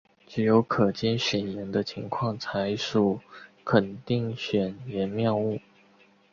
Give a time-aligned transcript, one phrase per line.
[0.25, 3.19] 只有可兼选言的情况才属
[3.63, 5.59] 肯定选言谬误。